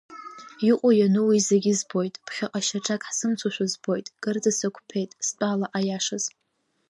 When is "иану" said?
0.95-1.23